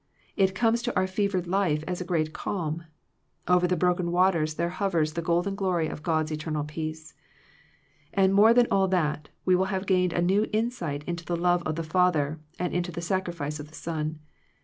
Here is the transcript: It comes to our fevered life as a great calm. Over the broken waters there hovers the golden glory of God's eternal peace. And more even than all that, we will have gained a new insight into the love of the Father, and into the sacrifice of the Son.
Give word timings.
It 0.35 0.55
comes 0.55 0.81
to 0.81 0.95
our 0.95 1.05
fevered 1.05 1.45
life 1.45 1.83
as 1.87 2.01
a 2.01 2.03
great 2.03 2.33
calm. 2.33 2.85
Over 3.47 3.67
the 3.67 3.77
broken 3.77 4.11
waters 4.11 4.55
there 4.55 4.69
hovers 4.71 5.13
the 5.13 5.21
golden 5.21 5.53
glory 5.53 5.87
of 5.89 6.01
God's 6.01 6.31
eternal 6.31 6.63
peace. 6.63 7.13
And 8.11 8.33
more 8.33 8.49
even 8.49 8.63
than 8.63 8.71
all 8.71 8.87
that, 8.87 9.29
we 9.45 9.55
will 9.55 9.65
have 9.65 9.85
gained 9.85 10.13
a 10.13 10.19
new 10.19 10.49
insight 10.51 11.03
into 11.03 11.23
the 11.23 11.37
love 11.37 11.61
of 11.67 11.75
the 11.75 11.83
Father, 11.83 12.39
and 12.57 12.73
into 12.73 12.91
the 12.91 12.99
sacrifice 12.99 13.59
of 13.59 13.67
the 13.67 13.75
Son. 13.75 14.17